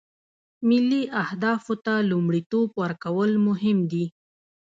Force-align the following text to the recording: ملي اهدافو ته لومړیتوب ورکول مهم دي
ملي 0.69 1.03
اهدافو 1.23 1.73
ته 1.85 1.93
لومړیتوب 2.11 2.67
ورکول 2.81 3.31
مهم 3.47 3.77
دي 3.91 4.05